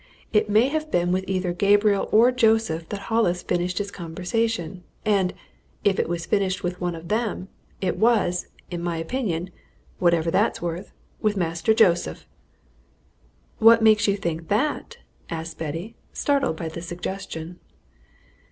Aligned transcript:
It 0.33 0.49
may 0.49 0.69
have 0.69 0.89
been 0.89 1.11
with 1.11 1.25
either 1.27 1.53
Gabriel 1.53 2.09
or 2.11 2.31
Joseph 2.31 2.89
that 2.89 3.01
Hollis 3.01 3.43
finished 3.43 3.77
his 3.77 3.91
conversation. 3.91 4.83
And 5.05 5.31
if 5.83 5.99
it 5.99 6.09
was 6.09 6.25
finished 6.25 6.63
with 6.63 6.81
one 6.81 6.95
of 6.95 7.07
them, 7.09 7.49
it 7.81 7.97
was, 7.97 8.47
in 8.71 8.81
my 8.81 8.97
opinion, 8.97 9.51
whatever 9.99 10.31
that's 10.31 10.59
worth, 10.59 10.91
with 11.21 11.37
Master 11.37 11.75
Joseph!" 11.75 12.25
"What 13.59 13.83
makes 13.83 14.07
you 14.07 14.17
think 14.17 14.47
that?" 14.47 14.97
asked 15.29 15.59
Betty, 15.59 15.95
startled 16.11 16.57
by 16.57 16.69
the 16.69 16.81
suggestion. 16.81 17.59